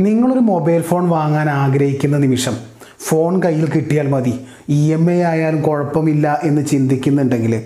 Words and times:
നിങ്ങളൊരു 0.00 0.38
mobile 0.38 0.82
phone 0.82 1.08
വാങ്ങാൻ 1.08 1.50
ആഗ്രഹിക്കുന്ന 1.50 2.16
നിമിഷം 2.16 2.56
ഫോൺ 2.98 3.42
കയ്യിൽ 3.42 3.70
കിട്ടിയാൽ 3.70 4.08
മതി. 4.08 4.40
ഇ 4.68 4.92
എം 4.92 5.10
ഐ 5.10 5.22
ആയാലും 5.22 5.62
കുഴപ്പമില്ല 5.62 6.40
എന്ന് 6.42 6.66
ചിന്തിക്കുന്നുണ്ടെങ്കിൽ 6.66 7.62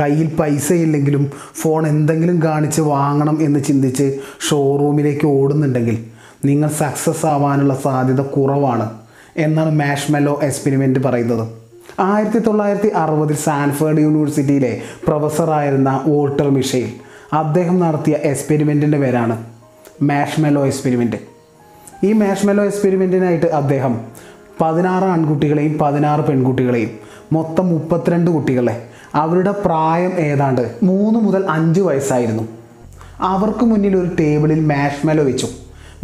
കയ്യിൽ 0.00 0.34
പൈസ 0.34 0.72
ഇല്ലെങ്കിലും 0.72 1.30
ഫോൺ 1.54 1.86
എന്തെങ്കിലും 1.86 2.42
കാണിച്ച് 2.42 2.80
വാങ്ങണം 2.80 3.38
എന്ന് 3.42 3.60
ചിന്തിച്ച് 3.64 4.18
ഷോറൂമിലേക്ക് 4.48 5.26
ഓടുന്നുണ്ടെങ്കിൽ 5.26 6.04
നിങ്ങൾ 6.44 6.68
സക്സസ് 6.68 7.26
ആവാനുള്ള 7.26 7.74
സാധ്യത 7.74 8.20
കുറവാണ് 8.20 8.90
എന്നാണ് 9.36 9.80
മാഷ്മെല്ലോ 9.80 10.40
എക്സ്പെരിമെന്റ് 10.42 11.00
പറയുന്നത്. 11.00 11.48
ആയിരത്തി 12.00 12.38
തൊള്ളായിരത്തി 12.38 12.88
അറുപതിൽ 12.94 13.36
സാൻഫേർഡ് 13.36 14.00
യൂണിവേഴ്സിറ്റിയിലെ 14.00 14.80
പ്രൊഫസറായിരുന്ന 15.06 16.04
വോൾട്ടർ 16.06 16.50
മിഷേൽ 16.50 16.90
അദ്ദേഹം 17.32 17.80
നടത്തിയ 17.80 18.14
എക്സ്പെരിമെന്റിന്റെ 18.14 18.98
പേരാണ് 18.98 19.44
മാഷ്മെല്ലോ 20.02 20.66
എക്സ്പെരിമെന്റ് 20.66 21.35
ഈ 22.04 22.12
മാഷ്മെലോ 22.12 22.64
എക്സ്പെരിമെന്റിനായിട്ട് 22.64 23.46
അദ്ദേഹം 23.46 24.00
പതിനാറ് 24.60 25.04
ആൺകുട്ടികളെയും 25.04 25.78
പതിനാറ് 25.78 26.20
പെൺകുട്ടികളെയും 26.20 26.90
മൊത്തം 27.32 27.68
മുപ്പത്തിരണ്ട് 27.68 28.30
കുട്ടികളെ 28.30 28.82
അവരുടെ 29.14 29.50
പ്രായം 29.50 30.12
ഏതാണ്ട് 30.12 30.74
മൂന്ന് 30.82 31.20
മുതൽ 31.20 31.44
അഞ്ച് 31.48 31.80
വയസ്സായിരുന്നു. 31.80 32.42
അവർക്ക് 33.20 33.64
മുന്നിൽ 33.64 33.96
ഒരു 33.96 34.10
ടേബിളിൽ 34.20 34.60
മാഷ്മെലോ 34.60 35.24
വെച്ചു. 35.24 35.48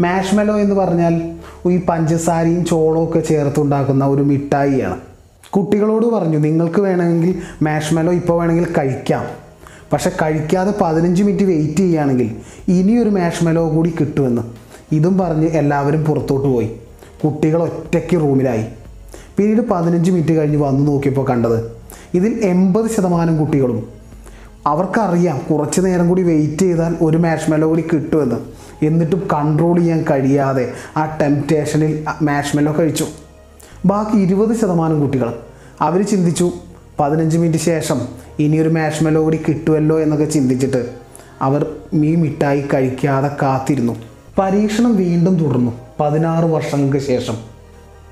മാഷ്മെലോ 0.01 0.59
എന്ന് 0.59 0.75
പറഞ്ഞാൽ 0.75 1.33
ഈ 1.71 1.81
പഞ്ചസാരയും 1.89 2.65
ചോളവും 2.65 3.09
ഒക്കെ 3.09 3.21
ചേർത്തുണ്ടാക്കുന്ന 3.21 4.05
ഒരു 4.05 4.23
മിഠായിയാണ്. 4.23 4.97
കുട്ടികളോട് 5.51 6.07
പറഞ്ഞു 6.07 6.39
നിങ്ങൾക്ക് 6.39 6.81
വേണമെങ്കിൽ 6.81 7.43
മാഷ്മെലോ 7.63 8.13
ഇപ്പോൾ 8.13 8.39
വേണമെങ്കിൽ 8.39 8.67
കഴിക്കാം. 8.79 9.25
പക്ഷെ 9.93 10.11
കഴിക്കാതെ 10.23 10.75
പതിനഞ്ച് 10.81 11.23
മിനിറ്റ് 11.23 11.45
വെയിറ്റ് 11.45 11.77
ചെയ്യുകയാണെങ്കിൽ 11.77 12.37
ഇനിയൊരു 12.69 13.09
മാഷ്മെലോ 13.09 13.75
കൂടി 13.75 13.95
കിട്ടുമെന്ന്. 14.01 14.62
ഇതും 14.93 15.19
പറഞ്ഞ് 15.19 15.47
എല്ലാവരും 15.47 16.05
പുറത്തോട്ട് 16.05 16.49
പോയി. 16.49 16.71
കുട്ടികൾ 17.25 17.63
ഒറ്റയ്ക്ക് 17.63 18.21
റൂമിലായി. 18.21 18.65
പിന്നീട് 19.37 19.61
പതിനഞ്ച് 19.61 20.11
മിനിറ്റ് 20.11 20.33
കഴിഞ്ഞ് 20.33 20.57
വന്നു 20.57 20.93
നോക്കിയപ്പോൾ 20.93 21.27
കണ്ടത് 21.27 21.73
ഇതിൽ 22.15 22.45
എൺപത് 22.45 22.91
ശതമാനം 22.91 23.37
കുട്ടികളും. 23.37 23.89
അവർക്കറിയാം 24.67 25.41
കുറച്ച് 25.51 25.81
നേരം 25.81 26.09
കൂടി 26.09 26.23
വെയിറ്റ് 26.23 26.63
ചെയ്താൽ 26.63 26.97
ഒരു 27.01 27.17
മാഷ്മെല്ലോ 27.17 27.69
കൂടി 27.69 27.85
കിട്ടുമെന്ന്. 27.93 28.37
എന്നിട്ടും 28.85 29.29
കൺട്രോൾ 29.33 29.79
ചെയ്യാൻ 29.79 30.05
കഴിയാതെ 30.11 30.73
ആ 30.97 31.19
ടെംപ്റ്റേഷനിൽ 31.21 32.05
മാഷ്മെല്ലോ 32.23 32.75
കഴിച്ചു. 32.79 33.07
ബാക്കി 33.85 34.17
ഇരുപത് 34.17 34.57
ശതമാനം 34.57 35.01
കുട്ടികൾ. 35.01 35.33
അവർ 35.81 36.03
ചിന്തിച്ചു 36.03 36.53
പതിനഞ്ച് 37.01 37.39
മിനിറ്റ് 37.39 37.59
ശേഷം 37.59 38.01
ഇനിയൊരു 38.39 38.69
മാഷ്മെല്ലോ 38.69 39.23
കൂടി 39.23 39.41
കിട്ടുമല്ലോ 39.49 40.01
എന്നൊക്കെ 40.01 40.25
ചിന്തിച്ചിട്ട് 40.25 40.91
അവർ 41.43 41.67
മീ 41.95 42.17
മിഠായി 42.17 42.65
കഴിക്കാതെ 42.75 43.31
കാത്തിരുന്നു. 43.43 43.97
പരീക്ഷണം 44.39 44.97
വീണ്ടും 44.97 45.37
തുടർന്നു. 45.37 45.73
പതിനാറ് 46.01 46.45
വർഷങ്ങൾക്ക് 46.45 47.07
ശേഷം. 47.07 47.35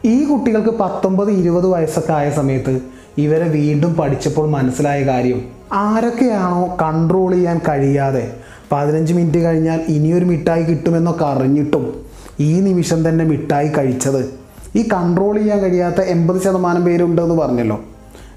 ഈ 0.04 0.24
കുട്ടികൾക്ക് 0.24 0.68
പത്തൊമ്പത് 0.68 1.30
ഇരുപത് 1.30 1.66
വയസ്സൊക്കെ 1.66 2.12
ആയ 2.12 2.30
സമയത്ത് 2.30 2.80
ഇവരെ 3.18 3.48
വീണ്ടും 3.48 3.94
പഠിച്ചപ്പോൾ 3.94 4.50
മനസ്സിലായ 4.50 5.06
കാര്യം 5.06 5.42
ആരൊക്കെയാണോ 5.72 6.76
കൺട്രോൾ 6.82 7.32
ചെയ്യാൻ 7.32 7.60
കഴിയാതെ 7.68 8.32
പതിനഞ്ച് 8.72 9.14
മിനിറ്റ് 9.14 9.38
കഴിഞ്ഞാൽ 9.38 9.80
ഇനിയൊരു 9.88 10.24
മിഠായി 10.24 10.62
കിട്ടുമെന്നൊക്കെ 10.62 11.24
അറിഞ്ഞിട്ടും 11.24 12.00
ഈ 12.40 12.60
നിമിഷം 12.60 13.08
തന്നെ 13.08 13.24
മിഠായി 13.24 13.68
കഴിച്ചത്. 13.68 14.34
ഈ 14.76 14.88
കൺട്രോൾ 14.92 15.38
ചെയ്യാൻ 15.38 15.58
കഴിയാത്ത 15.58 16.00
എൺപത് 16.00 16.42
ശതമാനം 16.42 16.84
പേരുണ്ടെന്ന് 16.84 17.34
പറഞ്ഞല്ലോ. 17.34 17.80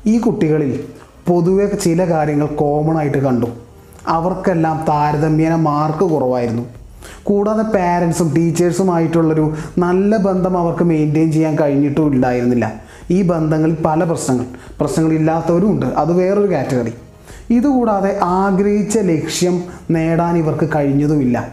ഈ 0.06 0.18
കുട്ടികളിൽ 0.18 0.84
പൊതുവെ 1.28 1.66
ചില 1.66 2.10
കാര്യങ്ങൾ 2.10 2.46
കോമൺ 2.46 2.98
ആയിട്ട് 2.98 3.18
കണ്ടു. 3.18 3.46
അവർക്കെല്ലാം 4.08 4.86
താരതമ്യേന 4.90 5.56
മാർക്ക് 5.56 6.10
കുറവായിരുന്നു. 6.12 6.83
കൂടാതെ 7.24 7.64
പാരൻസും 7.64 8.34
ടീച്ചേഴ്സുമായിട്ടുള്ളൊരു 8.36 9.54
നല്ല 9.78 10.18
ബന്ധം 10.18 10.58
അവർക്ക് 10.58 10.84
മെയിന്റെയിൻ 10.84 11.32
ചെയ്യാൻ 11.32 11.56
കഴിഞ്ഞിട്ടും 11.62 12.08
ഉണ്ടായിരുന്നില്ല 12.08 12.82
ഈ 13.12 13.22
ബന്ധങ്ങളിൽ 13.22 13.78
പല 13.86 14.04
പ്രശ്നങ്ങൾ 14.04 14.46
പ്രശ്നങ്ങളില്ലാത്തവരും 14.80 15.72
ഉണ്ട്. 15.72 15.86
അത് 15.86 16.12
വേറൊരു 16.12 16.52
കാറ്റഗറി 16.52 16.94
ഇതുകൂടാതെ 17.50 18.20
ആഗ്രഹിച്ച 18.22 18.98
ലക്ഷ്യം 18.98 19.64
നേടാൻ 19.92 20.38
ഇവർക്ക് 20.38 20.70
കഴിഞ്ഞതുമില്ല. 20.76 21.50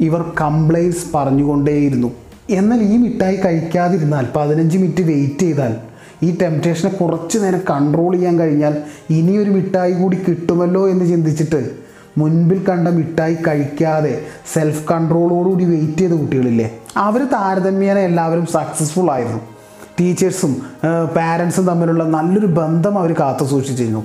ഇവർ 0.00 0.24
കംപ്ലൈൻസ് 0.40 1.04
പറഞ്ഞുകൊണ്ടേയിരുന്നു. 1.14 2.10
എന്നാൽ 2.50 2.82
ഈ 2.82 2.96
മിഠായി 2.96 3.36
കഴിക്കാതിരുന്നാൽ 3.36 4.26
പതിനഞ്ച് 4.36 4.78
മിനിറ്റ് 4.78 5.02
വെയിറ്റ് 5.02 5.38
ചെയ്താൽ 5.38 5.76
ഈ 6.22 6.38
ടെംപ്റ്റേഷനെ 6.42 6.90
കുറച്ച് 6.90 7.38
നേരം 7.38 7.60
കൺട്രോൾ 7.70 8.16
ചെയ്യാൻ 8.16 8.38
കഴിഞ്ഞാൽ 8.38 8.76
ഇനിയൊരു 9.10 9.50
മിഠായി 9.50 9.92
കൂടി 9.92 10.18
കിട്ടുമല്ലോ 10.28 10.88
എന്ന് 10.88 11.06
ചിന്തിച്ചിട്ട് 11.06 11.89
മുൻപിൽ 12.18 12.64
കണ്ട 12.68 12.88
മിഠായി 12.88 13.36
കഴിക്കാതെ 13.46 14.22
സെൽഫ് 14.54 14.92
കൺട്രോളോടുകൂടി 14.92 15.64
വെയിറ്റ് 15.64 15.98
ചെയ്ത 15.98 16.12
കുട്ടികളില്ലേ? 16.12 16.70
അവർ 16.96 17.22
താരതമ്യേന 17.34 17.98
എല്ലാവരും 17.98 18.46
സക്സസ്ഫുൾ 18.46 19.10
ആയിരുന്നു. 19.10 19.40
ടീച്ചേഴ്സും 20.00 20.62
പാരൻസും 21.16 21.66
തമ്മിലുള്ള 21.66 22.04
നല്ലൊരു 22.04 22.46
ബന്ധം 22.46 22.98
അവർ 22.98 23.12
കാത്തു 23.20 23.44
സൂക്ഷിച്ചിരുന്നു. 23.44 24.02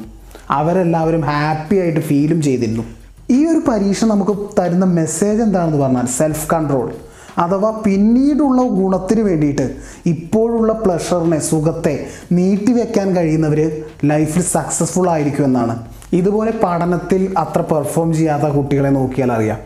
അവരെല്ലാവരും 0.52 1.22
ഹാപ്പി 1.22 1.76
ആയിട്ട് 1.76 2.00
ഫീലും 2.00 2.42
ചെയ്തിരുന്നു. 2.42 2.84
ഈ 3.32 3.46
ഒരു 3.46 3.62
പരീക്ഷ 3.68 4.06
നമുക്ക് 4.06 4.34
തരുന്ന 4.60 4.86
മെസ്സേജ് 4.86 5.42
എന്താണെന്ന് 5.42 5.78
പറഞ്ഞാൽ 5.78 6.06
സെൽഫ് 6.06 6.48
കൺട്രോൾ 6.54 6.94
അഥവാ 7.38 7.82
പിന്നീടുള്ള 7.86 8.62
ഗുണത്തിന് 8.62 9.22
വേണ്ടിയിട്ട് 9.22 9.76
ഇപ്പോഴുള്ള 10.06 10.74
പ്ലഷറിനെ 10.74 11.40
സുഖത്തെ 11.40 12.08
നീട്ടിവെക്കാൻ 12.32 13.16
കഴിയുന്നവർ 13.16 13.82
ലൈഫിൽ 14.06 14.42
സക്സസ്ഫുൾ 14.42 15.10
ആയിരിക്കും 15.10 15.46
എന്നാണ്. 15.46 15.95
ഇതുപോലെ 16.14 16.54
പഠനത്തിൽ 16.64 17.34
അത്ര 17.38 17.62
പെർഫോം 17.62 18.14
ചെയ്യാത്ത 18.14 18.44
കുട്ടികളെ 18.44 18.90
നോക്കിയാൽ 18.90 19.32
അറിയാം. 19.32 19.58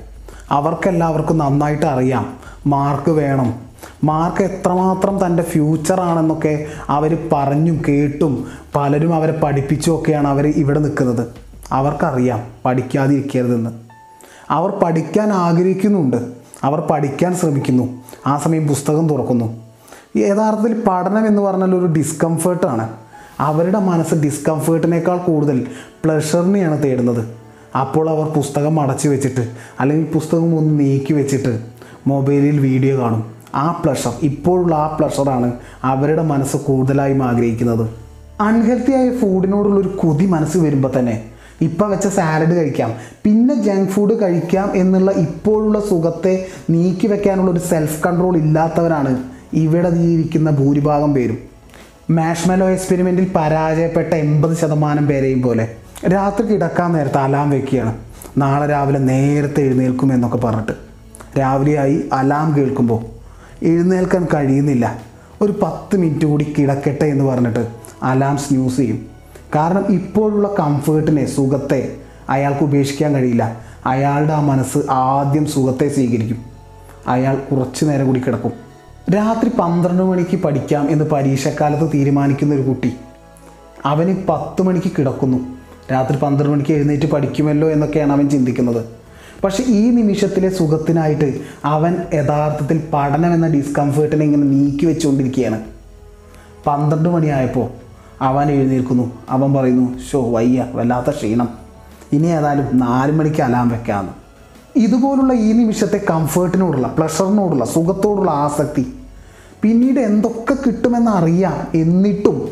അവർക്കെല്ലാവർക്കും 0.51 1.37
നന്നായിട്ട് 1.37 1.85
അറിയാം. 1.85 2.37
മാർക്ക് 2.67 3.11
വേണം. 3.11 3.53
മാർക്ക് 4.03 4.43
എത്രമാത്രം 4.43 5.25
തന്റെ 5.25 5.43
ഫ്യൂച്ചറാണെന്നൊക്കെ 5.43 6.65
അവർ 6.89 7.29
പറഞ്ഞും 7.33 7.81
കേട്ടും 7.87 8.45
പലരും 8.75 9.15
അവരെ 9.15 9.31
പഠിപ്പിച്ചുമൊക്കെയാണ് 9.31 10.27
അവർ 10.27 10.47
ഇവിടെ 10.47 10.79
നിൽക്കുന്നത്. 10.79 11.27
അവർക്കറിയാം 11.71 12.43
പഠിക്കാതിരിക്കരുതെന്ന്. 12.65 13.69
അവർ 14.49 14.69
പഠിക്കാൻ 14.69 15.33
ആഗ്രഹിക്കുന്നുണ്ട്. 15.33 16.17
അവർ 16.63 16.79
പഠിക്കാൻ 16.79 17.35
ശ്രമിക്കുന്നു. 17.35 18.01
ആ 18.27 18.37
സമയം 18.37 18.67
പുസ്തകം 18.67 19.09
തുറക്കുന്നു. 19.09 19.59
യഥാർത്ഥത്തിൽ 20.17 20.83
പഠനം 20.87 21.27
എന്ന് 21.27 21.41
പറഞ്ഞാൽ 21.41 21.75
ഒരു 21.75 21.85
ഡിസ്കംഫേർട്ടാണ് 21.85 22.89
അവരുടെ 23.47 23.79
മനസ്സ് 23.89 24.15
ഡിസ്കംഫേർട്ടിനേക്കാൾ 24.25 25.17
കൂടുതൽ 25.27 25.57
പ്ലഷറിനെയാണ് 26.03 26.83
തേടുന്നത്. 26.83 27.23
അപ്പോൾ 27.81 28.05
അവർ 28.09 28.27
പുസ്തകം 28.37 28.79
അടച്ചു 28.83 29.07
വെച്ചിട്ട് 29.07 29.43
അല്ലെങ്കിൽ 29.79 30.07
പുസ്തകം 30.13 30.51
ഒന്ന് 30.59 30.73
നീക്കി 30.79 31.13
വെച്ചിട്ട് 31.13 31.53
മൊബൈലിൽ 32.07 32.59
വീഡിയോ 32.59 32.93
കാണും. 33.01 33.23
ആ 33.55 33.65
പ്ലഷർ 33.81 34.13
ഇപ്പോഴുള്ള 34.29 34.73
ആ 34.75 34.87
പ്ലഷറാണ് 34.97 35.49
അവരുടെ 35.91 36.23
മനസ്സ് 36.31 36.57
കൂടുതലായും 36.67 37.23
ആഗ്രഹിക്കുന്നത്. 37.23 37.85
അൺഹെൽത്തിയായ 38.47 39.07
ഫുഡിനോടുള്ള 39.21 39.79
ഒരു 39.79 39.91
കൊതി 40.01 40.25
മനസ്സ് 40.25 40.57
വരുമ്പോൾ 40.57 40.91
തന്നെ 40.97 41.15
ഇപ്പം 41.61 41.89
വെച്ച 41.91 42.07
സാലഡ് 42.17 42.53
കഴിക്കാം 42.57 42.91
പിന്നെ 43.23 43.55
ജങ്ക് 43.65 43.89
ഫുഡ് 43.93 44.13
കഴിക്കാം 44.21 44.67
എന്നുള്ള 44.81 45.11
ഇപ്പോഴുള്ള 45.23 45.79
സുഖത്തെ 45.89 46.33
നീക്കി 46.73 47.07
വെക്കാനുള്ള 47.07 47.51
ഒരു 47.51 47.59
സെൽഫ് 47.59 47.99
കൺട്രോൾ 48.05 48.35
ഇല്ലാത്തവരാണ് 48.37 49.11
ഇവിടെ 49.63 49.89
ജീവിക്കുന്ന 49.89 50.51
ഭൂരിഭാഗം 50.51 51.13
പേരും. 51.13 51.39
മാഷ്മെലോ 52.11 52.69
എക്സ്പെരിമെന്റിൽ 52.69 53.31
പരാജയപ്പെട്ട 53.35 54.13
എൺപത് 54.13 54.57
ശതമാനം 54.57 55.07
പേരെയും 55.07 55.41
പോലെ 55.41 55.75
രാത്രി 56.13 56.47
കിടക്കാൻ 56.47 56.93
നേരത്ത് 56.93 57.17
അലാം 57.17 57.49
വെക്കുകയാണ്. 57.49 57.97
നാളെ 58.37 58.67
രാവിലെ 58.67 58.99
നേരത്തെ 58.99 59.61
എഴുന്നേൽക്കും 59.61 60.13
എന്നൊക്കെ 60.13 60.37
പറഞ്ഞിട്ട്. 60.37 60.71
രാവിലെയായി 61.39 62.09
അലാം 62.13 62.55
കേൾക്കുമ്പോൾ 62.55 63.05
എഴുന്നേൽക്കാൻ 63.65 64.27
കഴിയുന്നില്ല. 64.33 65.01
ഒരു 65.41 65.59
പത്ത് 65.61 65.97
മിനിറ്റ് 65.97 66.25
കൂടി 66.25 66.55
കിടക്കട്ടെ 66.57 67.05
എന്ന് 67.05 67.23
പറഞ്ഞിട്ട് 67.23 67.67
അലാം 68.03 68.37
സ്നൂസ് 68.37 68.77
ചെയ്യും. 68.77 69.05
കാരണം 69.55 69.85
ഇപ്പോഴുള്ള 69.93 70.55
കംഫേർട്ടിനെ 70.59 71.25
സുഖത്തെ 71.25 71.95
അയാൾക്ക് 72.29 72.63
ഉപേക്ഷിക്കാൻ 72.63 73.13
കഴിയില്ല. 73.13 73.57
അയാളുടെ 73.85 74.33
ആ 74.33 74.39
മനസ്സ് 74.39 74.77
ആദ്യം 74.89 75.45
സുഖത്തെ 75.45 75.89
സ്വീകരിക്കും. 75.89 76.37
അയാൾ 77.07 77.35
കുറച്ച് 77.35 77.85
നേരം 77.85 78.07
കൂടി 78.07 78.19
കിടക്കും. 78.19 78.68
രാത്രി 79.15 79.49
പന്ത്രണ്ട് 79.49 80.03
മണിക്ക് 80.03 80.35
പഠിക്കാം 80.37 80.91
എന്ന് 80.91 81.05
പരീക്ഷക്കാലത്ത് 81.05 81.93
തീരുമാനിക്കുന്ന 81.93 82.55
ഒരു 82.55 82.61
കുട്ടി. 82.61 82.93
അവന് 83.85 84.15
പത്ത് 84.29 84.61
മണിക്ക് 84.61 84.91
കിടക്കുന്നു. 84.97 85.37
രാത്രി 85.91 86.17
പന്ത്രണ്ട് 86.17 86.53
മണിക്ക് 86.53 86.73
എഴുന്നേറ്റ് 86.73 87.11
പഠിക്കുമല്ലോ 87.11 87.69
എന്നൊക്കെയാണ് 87.69 88.11
അവൻ 88.11 88.29
ചിന്തിക്കുന്നത്. 88.29 88.85
പക്ഷേ 89.43 89.63
ഈ 89.63 89.89
നിമിഷത്തിലെ 89.89 90.49
സുഖത്തിനായിട്ട് 90.49 91.39
അവൻ 91.65 91.95
യഥാർത്ഥത്തിൽ 92.13 92.83
പഠനം 92.93 93.33
എന്ന 93.33 93.47
ഡിസ്കംഫേർട്ടിനെ 93.47 94.25
ഇങ്ങനെ 94.25 94.43
നീക്കി 94.43 94.85
വെച്ചുകൊണ്ടിരിക്കുകയാണ്. 94.85 95.61
പന്ത്രണ്ട് 96.67 97.09
മണിയായപ്പോൾ 97.09 97.69
അവൻ 98.21 98.51
എഴുന്നേൽക്കുന്നു. 98.51 99.11
അവൻ 99.29 99.53
പറയുന്നു 99.53 99.99
ഷോ 100.11 100.31
വയ്യ 100.31 100.65
വല്ലാത്ത 100.73 101.09
ക്ഷീണം. 101.09 101.49
ഇനി 102.13 102.27
ഏതായാലും 102.27 102.77
നാല് 102.79 103.11
മണിക്ക് 103.11 103.41
അലാം 103.41 103.69
വെക്കാമെന്ന് 103.69 104.13
ഇതുപോലുള്ള 104.75 105.33
ഈ 105.33 105.51
നിമിഷത്തെ 105.51 106.01
കംഫേർട്ടിനോടുള്ള 106.09 106.87
പ്ലഷറിനോടുള്ള 106.87 107.65
സുഖത്തോടുള്ള 107.65 108.31
ആസക്തി 108.31 108.93
പിന്നീട് 109.61 109.99
എന്തൊക്കെ 109.99 110.53
കിട്ടുമെന്ന് 110.53 111.11
അറിയാം 111.11 111.79
എന്നിട്ടും 111.79 112.49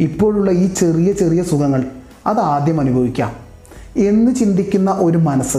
ഇപ്പോഴുള്ള 0.00 0.50
ഈ 0.50 0.66
ചെറിയ 0.66 1.12
ചെറിയ 1.12 1.42
സുഖങ്ങൾ 1.42 1.84
അത് 2.26 2.38
ആദ്യം 2.38 2.80
അനുഭവിക്കാം. 2.80 3.32
എന്ന് 3.96 4.34
ചിന്തിക്കുന്ന 4.34 4.90
ഒരു 4.90 5.18
മനസ്സ് 5.18 5.58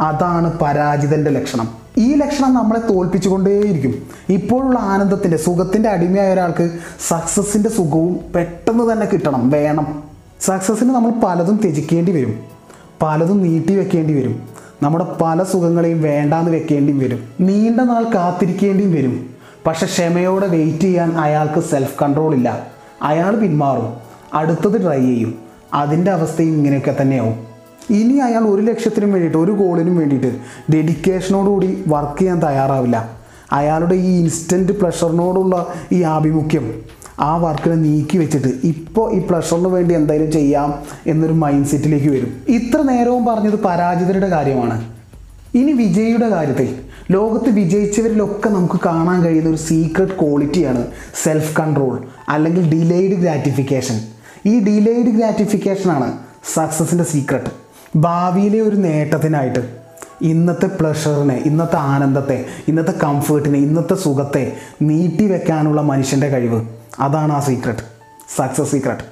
അതാണ് 0.00 0.58
പരാജിതന്റെ 0.58 1.30
ലക്ഷണം. 1.30 1.68
ഈ 1.98 2.14
ലക്ഷണം 2.14 2.54
നമ്മളെ 2.54 2.92
തോൽപ്പിച്ചുകൊണ്ടേയിരിക്കും. 2.92 3.94
ഇപ്പോഴുള്ള 4.28 4.78
ആനന്ദത്തിന്റെ 4.78 5.36
സുഖത്തിന്റെ 5.36 5.88
അടിമയായ 5.88 6.32
ഒരാൾക്ക് 6.32 6.70
സക്സസിന്റെ 7.08 7.70
സുഖവും 7.70 8.20
പെട്ടെന്ന് 8.34 8.92
തന്നെ 8.92 9.06
കിട്ടണം 9.06 9.50
വേണം. 9.50 10.02
സക്സസ്സിന് 10.40 10.90
നമ്മൾ 10.90 11.10
പലതും 11.10 11.60
ത്യജിക്കേണ്ടി 11.62 12.12
വരും. 12.12 12.34
പലതും 13.02 13.42
നീട്ടി 13.42 13.76
വെക്കേണ്ടി 13.76 14.14
വരും. 14.14 14.42
നമ്മുടെ 14.82 15.06
പല 15.20 15.42
സുഖങ്ങളെയും 15.42 16.02
വേണ്ടാന്ന് 16.02 16.50
വെക്കേണ്ടിയും 16.50 16.98
വരും. 16.98 17.24
നീണ്ട 17.40 17.80
നാൾ 17.80 18.04
കാത്തിരിക്കേണ്ടിയും 18.14 18.92
വരും. 18.92 19.39
പക്ഷെ 19.66 19.86
ക്ഷമയോടെ 19.86 20.46
വെയിറ്റ് 20.46 20.80
ചെയ്യാൻ 20.80 21.18
അയാൾക്ക് 21.18 21.60
സെൽഫ് 21.60 22.00
കൺട്രോൾ 22.02 22.34
ഇല്ല. 22.34 22.66
അയാൾ 23.02 23.36
പിന്മാറും. 23.36 23.94
അടുത്തത് 24.34 24.86
ട്രൈ 24.86 25.00
ചെയ്യും. 25.00 25.38
അതിന്റെ 25.74 26.10
അവസ്ഥയും 26.10 26.52
ഇങ്ങനെയൊക്കെ 26.52 26.96
തന്നെയാവും. 27.00 27.50
ഇനി 27.90 28.14
അയാൾ 28.14 28.40
ഒരു 28.40 28.62
ലക്ഷ്യത്തിനും 28.62 29.12
വേണ്ടിയിട്ട് 29.12 29.38
ഒരു 29.38 29.52
ഗോളിനും 29.52 29.96
വേണ്ടിയിട്ട് 29.96 30.36
ഡെഡിക്കേഷനോടുകൂടി 30.72 31.84
വർക്ക് 31.88 32.18
ചെയ്യാൻ 32.18 32.42
തയ്യാറാവില്ല. 32.42 33.10
അയാളുടെ 33.52 33.94
ഈ 33.94 34.20
ഇൻസ്റ്റന്റ് 34.20 34.72
പ്ലഷറിനോടുള്ള 34.72 35.66
ഈ 35.92 36.02
ആഭിമുഖ്യം 36.02 36.82
ആ 37.20 37.36
വർക്കിനെ 37.36 37.74
നീക്കി 37.74 38.18
വെച്ചിട്ട് 38.18 38.48
ഇപ്പോൾ 38.64 39.12
ഈ 39.12 39.18
പ്ലഷറിന് 39.18 39.68
വേണ്ടി 39.68 39.94
എന്തായാലും 39.94 40.32
ചെയ്യാം 40.32 40.74
എന്നൊരു 41.06 41.32
മൈൻഡ് 41.32 41.66
സെറ്റിലേക്ക് 41.66 42.08
വരും. 42.08 42.32
ഇത്ര 42.48 42.82
നേരവും 42.82 43.24
പറഞ്ഞത് 43.24 43.60
പരാജിതരുടെ 43.60 44.28
കാര്യമാണ്. 44.28 44.99
ഇനി 45.54 45.72
വിജയിയുടെ 45.72 46.28
കാര്യത്തിൽ 46.30 46.68
ലോകത്ത് 47.10 47.50
വിജയിച്ചവരിലൊക്കെ 47.50 48.48
നമുക്ക് 48.48 48.80
കാണാൻ 48.86 49.22
കഴിയുന്ന 49.22 49.48
ഒരു 49.48 49.56
സീക്രട്ട് 49.56 50.12
ക്വാളിറ്റിയാണ് 50.12 50.86
സെൽഫ് 51.22 51.56
കൺട്രോൾ 51.56 52.08
അല്ലെങ്കിൽ 52.28 52.70
ഡിലേയ്ഡ് 52.70 53.12
ഗ്രാറ്റിഫിക്കേഷൻ 53.12 54.00
ഈ 54.46 54.60
ഡിലേയ്ഡ് 54.60 55.08
ഗ്രാറ്റിഫിക്കേഷനാണ് 55.08 56.18
സക്സസിന്റെ 56.54 57.04
സീക്രട്ട് 57.04 57.50
ഭാവിയിലെ 57.96 58.60
ഒരു 58.60 58.76
നേട്ടത്തിനായിട്ട് 58.76 59.80
ഇന്നത്തെ 60.22 60.66
പ്ലഷറിനെ 60.66 61.34
ഇന്നത്തെ 61.34 61.76
ആനന്ദത്തെ 61.76 62.44
ഇന്നത്തെ 62.68 62.92
കംഫേർട്ടിനെ 62.92 63.58
ഇന്നത്തെ 63.58 63.94
സുഖത്തെ 63.94 64.56
നീട്ടി 64.82 65.26
വെക്കാനുള്ള 65.26 65.80
മനുഷ്യന്റെ 65.80 66.28
കഴിവ്. 66.28 66.60
അതാണ് 66.98 67.32
ആ 67.32 67.40
സീക്രട്ട് 67.40 67.82
സക്സസ് 68.36 68.70
സീക്രട്ട് 68.70 69.04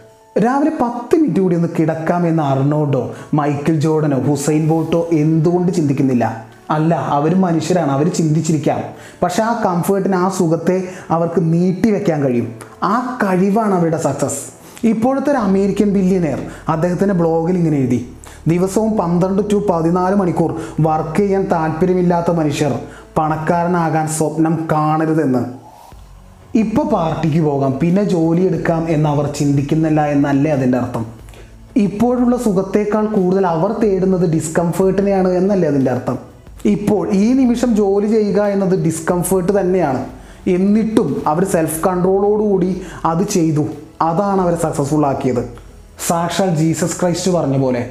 രാവിലെ 0.44 0.72
പത്ത് 0.80 1.16
മിനിറ്റ് 1.16 1.40
കൂടി 1.40 1.56
ഒന്ന് 1.56 1.68
കിടക്കാം 1.78 2.26
എന്ന് 2.26 2.42
അർണോഡോ 2.42 3.14
മൈക്കിൾ 3.34 3.76
ജോർഡനോ 3.76 4.18
ഹുസൈൻ 4.20 4.68
ബോൾട്ടോ 4.68 5.08
എന്തുകൊണ്ട് 5.12 5.72
ചിന്തിക്കുന്നില്ല? 5.72 6.46
അല്ല 6.70 6.94
അവർ 6.94 7.34
മനുഷ്യരാണ് 7.34 7.92
അവർ 7.92 8.08
ചിന്തിച്ചിരിക്കാം. 8.08 8.80
പക്ഷെ 9.22 9.42
ആ 9.42 9.62
കംഫേർട്ടിന് 9.62 10.14
ആ 10.14 10.28
സുഖത്തെ 10.28 10.88
അവർക്ക് 11.10 11.52
നീട്ടി 11.52 11.90
വെക്കാൻ 11.90 12.24
കഴിയും. 12.24 12.54
ആ 12.82 13.18
കഴിവാണ് 13.22 13.74
അവരുടെ 13.74 13.96
സക്സസ് 13.96 14.40
ഇപ്പോഴത്തെ 14.86 15.30
ഒരു 15.30 15.38
അമേരിക്കൻ 15.38 15.90
ബില്യനെയർ 15.90 16.42
അദ്ദേഹത്തിന്റെ 16.68 17.14
ബ്ലോഗിൽ 17.14 17.56
ഇങ്ങനെ 17.56 17.76
എഴുതി. 17.76 18.14
ദിവസവും 18.46 18.96
പന്ത്രണ്ട് 18.96 19.42
ടു 19.52 19.66
പതിനാല് 19.70 20.14
മണിക്കൂർ 20.14 20.54
വർക്ക് 20.80 21.16
ചെയ്യാൻ 21.16 21.48
താല്പര്യമില്ലാത്ത 21.52 22.30
മനുഷ്യർ 22.30 22.78
പണക്കാരനാകാൻ 23.18 24.08
സ്വപ്നം 24.08 24.68
കാണരുതെന്ന്. 24.72 25.57
ഇപ്പോൾ 26.54 26.88
പാർട്ടിക്ക് 26.92 27.40
പോകാം 27.40 27.78
പിന്നെ 27.78 28.02
ജോലി 28.02 28.46
എടുക്കാം 28.46 28.86
എന്ന് 28.88 29.10
അവർ 29.10 29.26
ചിന്തിക്കുന്നില്ല 29.26 30.06
എന്നല്ലേ 30.06 30.50
അതിന്റെ 30.50 30.78
അർത്ഥം. 30.78 31.06
ഇപ്പോഴുള്ള 31.76 32.36
സുഖത്തേക്കാൾ 32.36 33.06
കൂടുതൽ 33.06 33.46
അവർ 33.46 33.72
തേടുന്നത് 33.82 34.32
ഡിസ്കംഫേർട്ടിനെയാണ് 34.32 35.28
എന്നല്ലേ 35.28 35.68
അതിന്റെ 35.68 35.90
അർത്ഥം. 35.90 36.18
ഇപ്പോൾ 36.66 37.12
ഈ 37.12 37.32
നിമിഷം 37.32 37.76
ജോലി 37.76 38.06
ചെയ്യുക 38.06 38.42
എന്നത് 38.42 38.84
ഡിസ്കംഫേർട്ട് 38.84 39.60
തന്നെയാണ്. 39.60 40.04
എന്നിട്ടും 40.48 41.22
അവർ 41.26 41.44
സെൽഫ് 41.44 41.86
കൺട്രോളോടുകൂടി 41.86 42.82
അത് 43.04 43.22
ചെയ്തു. 43.22 43.66
അതാണ് 44.02 44.40
അവരെ 44.40 44.56
സക്സസ്ഫുൾ 44.56 45.06
ആക്കിയത്. 45.06 45.48
സാക്ഷാൽ 46.08 46.56
ജീസസ് 46.56 47.00
ക്രൈസ്റ്റ് 47.00 47.30
പറഞ്ഞ 47.30 47.56
പോലെ 47.56 47.90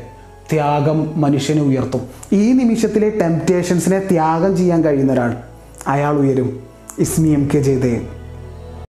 ത്യാഗം 0.52 1.14
മനുഷ്യനെ 1.16 1.62
ഉയർത്തും. 1.62 2.02
ഈ 2.34 2.52
നിമിഷത്തിലെ 2.52 3.10
ടെംപ്റ്റേഷൻസിനെ 3.10 4.00
ത്യാഗം 4.00 4.58
ചെയ്യാൻ 4.58 4.84
കഴിയുന്ന 4.84 5.14
ഒരാൾ 5.14 5.34
അയാൾ 5.88 6.18
ഉയരും. 6.18 6.60
ഇസ്മി 7.00 7.30
എം 7.30 7.50
കെ 7.54 7.60
ജയദേവ് 7.60 8.17